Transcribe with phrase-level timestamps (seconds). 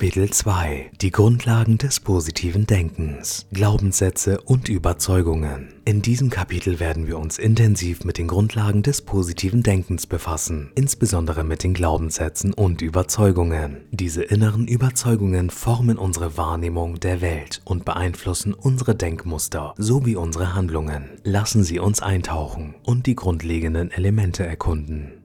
[0.00, 5.74] Kapitel 2 Die Grundlagen des positiven Denkens, Glaubenssätze und Überzeugungen.
[5.84, 11.44] In diesem Kapitel werden wir uns intensiv mit den Grundlagen des positiven Denkens befassen, insbesondere
[11.44, 13.82] mit den Glaubenssätzen und Überzeugungen.
[13.90, 21.10] Diese inneren Überzeugungen formen unsere Wahrnehmung der Welt und beeinflussen unsere Denkmuster sowie unsere Handlungen.
[21.24, 25.19] Lassen Sie uns eintauchen und die grundlegenden Elemente erkunden.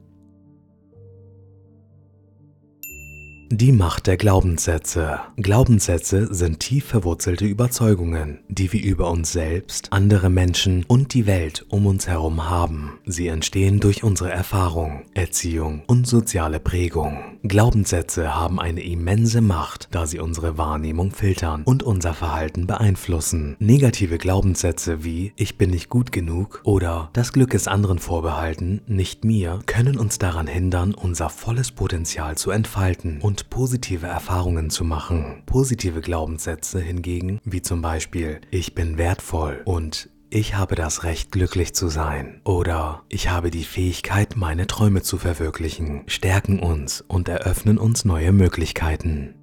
[3.48, 5.20] Die Macht der Glaubenssätze.
[5.36, 11.64] Glaubenssätze sind tief verwurzelte Überzeugungen, die wir über uns selbst, andere Menschen und die Welt
[11.68, 12.98] um uns herum haben.
[13.06, 17.38] Sie entstehen durch unsere Erfahrung, Erziehung und soziale Prägung.
[17.44, 23.54] Glaubenssätze haben eine immense Macht, da sie unsere Wahrnehmung filtern und unser Verhalten beeinflussen.
[23.60, 29.24] Negative Glaubenssätze wie ich bin nicht gut genug oder das Glück ist anderen vorbehalten, nicht
[29.24, 34.82] mir, können uns daran hindern, unser volles Potenzial zu entfalten und und positive Erfahrungen zu
[34.82, 35.42] machen.
[35.44, 41.74] Positive Glaubenssätze hingegen, wie zum Beispiel ich bin wertvoll und ich habe das Recht, glücklich
[41.74, 47.76] zu sein oder ich habe die Fähigkeit, meine Träume zu verwirklichen, stärken uns und eröffnen
[47.76, 49.34] uns neue Möglichkeiten.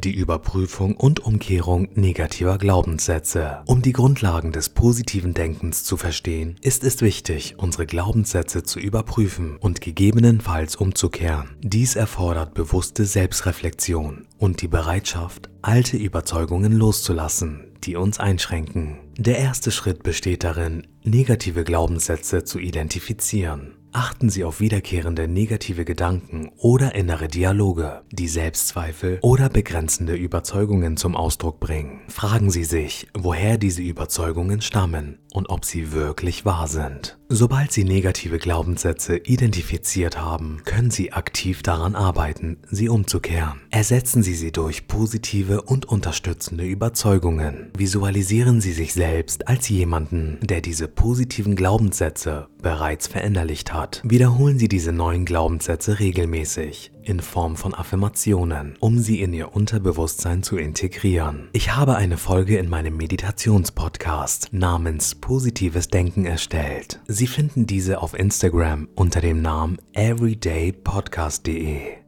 [0.00, 3.62] Die Überprüfung und Umkehrung negativer Glaubenssätze.
[3.66, 9.56] Um die Grundlagen des positiven Denkens zu verstehen, ist es wichtig, unsere Glaubenssätze zu überprüfen
[9.56, 11.56] und gegebenenfalls umzukehren.
[11.60, 18.98] Dies erfordert bewusste Selbstreflexion und die Bereitschaft, alte Überzeugungen loszulassen, die uns einschränken.
[19.16, 23.75] Der erste Schritt besteht darin, negative Glaubenssätze zu identifizieren.
[23.96, 31.16] Achten Sie auf wiederkehrende negative Gedanken oder innere Dialoge, die Selbstzweifel oder begrenzende Überzeugungen zum
[31.16, 32.02] Ausdruck bringen.
[32.08, 37.16] Fragen Sie sich, woher diese Überzeugungen stammen und ob sie wirklich wahr sind.
[37.28, 43.60] Sobald Sie negative Glaubenssätze identifiziert haben, können Sie aktiv daran arbeiten, sie umzukehren.
[43.70, 47.72] Ersetzen Sie sie durch positive und unterstützende Überzeugungen.
[47.76, 54.02] Visualisieren Sie sich selbst als jemanden, der diese positiven Glaubenssätze bereits verinnerlicht hat.
[54.04, 60.42] Wiederholen Sie diese neuen Glaubenssätze regelmäßig in Form von Affirmationen, um sie in Ihr Unterbewusstsein
[60.42, 61.48] zu integrieren.
[61.52, 67.00] Ich habe eine Folge in meinem Meditationspodcast namens Positives Denken erstellt.
[67.06, 72.05] Sie finden diese auf Instagram unter dem Namen everydaypodcast.de.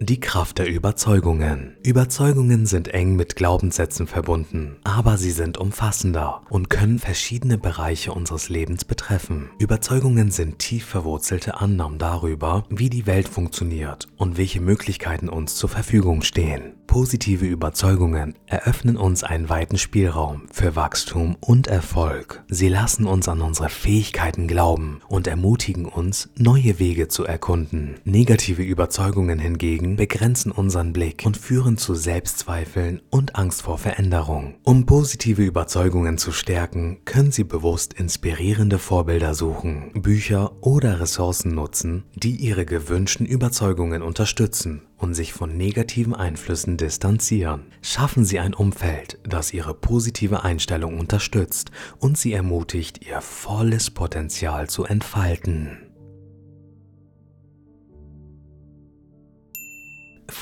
[0.00, 1.76] Die Kraft der Überzeugungen.
[1.82, 8.48] Überzeugungen sind eng mit Glaubenssätzen verbunden, aber sie sind umfassender und können verschiedene Bereiche unseres
[8.48, 9.50] Lebens betreffen.
[9.58, 15.68] Überzeugungen sind tief verwurzelte Annahmen darüber, wie die Welt funktioniert und welche Möglichkeiten uns zur
[15.68, 16.74] Verfügung stehen.
[16.94, 22.44] Positive Überzeugungen eröffnen uns einen weiten Spielraum für Wachstum und Erfolg.
[22.46, 27.96] Sie lassen uns an unsere Fähigkeiten glauben und ermutigen uns, neue Wege zu erkunden.
[28.04, 34.54] Negative Überzeugungen hingegen begrenzen unseren Blick und führen zu Selbstzweifeln und Angst vor Veränderung.
[34.62, 42.04] Um positive Überzeugungen zu stärken, können Sie bewusst inspirierende Vorbilder suchen, Bücher oder Ressourcen nutzen,
[42.14, 47.66] die Ihre gewünschten Überzeugungen unterstützen und sich von negativen Einflüssen distanzieren.
[47.82, 54.70] Schaffen Sie ein Umfeld, das Ihre positive Einstellung unterstützt und Sie ermutigt, Ihr volles Potenzial
[54.70, 55.83] zu entfalten.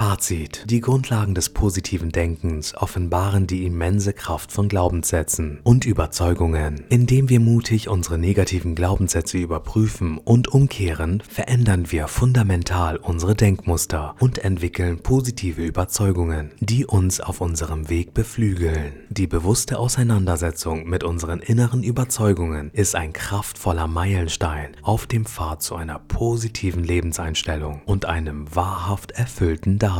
[0.03, 0.65] Fazit.
[0.69, 6.83] Die Grundlagen des positiven Denkens offenbaren die immense Kraft von Glaubenssätzen und Überzeugungen.
[6.89, 14.39] Indem wir mutig unsere negativen Glaubenssätze überprüfen und umkehren, verändern wir fundamental unsere Denkmuster und
[14.39, 18.95] entwickeln positive Überzeugungen, die uns auf unserem Weg beflügeln.
[19.09, 25.77] Die bewusste Auseinandersetzung mit unseren inneren Überzeugungen ist ein kraftvoller Meilenstein auf dem Pfad zu
[25.77, 29.92] einer positiven Lebenseinstellung und einem wahrhaft erfüllten Dasein.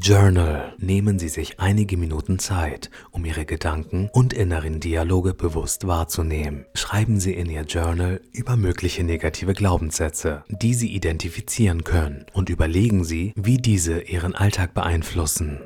[0.00, 0.74] Journal.
[0.78, 6.64] Nehmen Sie sich einige Minuten Zeit, um Ihre Gedanken und inneren Dialoge bewusst wahrzunehmen.
[6.72, 13.04] Schreiben Sie in Ihr Journal über mögliche negative Glaubenssätze, die Sie identifizieren können, und überlegen
[13.04, 15.60] Sie, wie diese Ihren Alltag beeinflussen.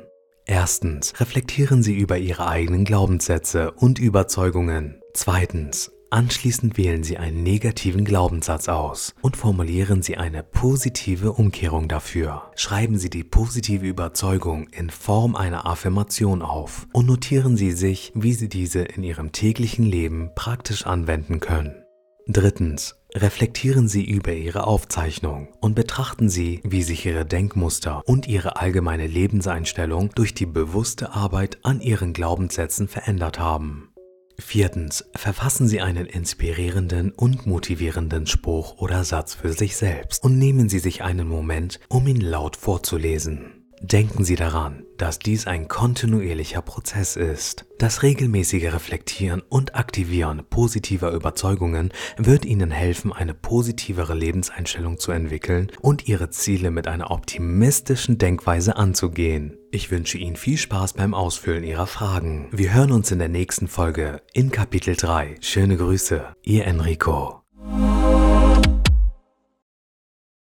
[0.45, 4.99] Erstens, reflektieren Sie über Ihre eigenen Glaubenssätze und Überzeugungen.
[5.13, 12.51] Zweitens, Anschließend wählen Sie einen negativen Glaubenssatz aus und formulieren Sie eine positive Umkehrung dafür.
[12.55, 18.33] Schreiben Sie die positive Überzeugung in Form einer Affirmation auf und notieren Sie sich, wie
[18.33, 21.83] Sie diese in Ihrem täglichen Leben praktisch anwenden können.
[22.27, 22.95] Drittens.
[23.15, 29.07] Reflektieren Sie über Ihre Aufzeichnung und betrachten Sie, wie sich Ihre Denkmuster und Ihre allgemeine
[29.07, 33.92] Lebenseinstellung durch die bewusste Arbeit an Ihren Glaubenssätzen verändert haben.
[34.39, 35.05] Viertens.
[35.15, 40.79] Verfassen Sie einen inspirierenden und motivierenden Spruch oder Satz für sich selbst und nehmen Sie
[40.79, 43.62] sich einen Moment, um ihn laut vorzulesen.
[43.83, 47.65] Denken Sie daran, dass dies ein kontinuierlicher Prozess ist.
[47.79, 55.69] Das regelmäßige Reflektieren und Aktivieren positiver Überzeugungen wird Ihnen helfen, eine positivere Lebenseinstellung zu entwickeln
[55.81, 59.57] und Ihre Ziele mit einer optimistischen Denkweise anzugehen.
[59.69, 62.47] Ich wünsche Ihnen viel Spaß beim Ausfüllen Ihrer Fragen.
[62.53, 65.35] Wir hören uns in der nächsten Folge in Kapitel 3.
[65.41, 67.42] Schöne Grüße, Ihr Enrico.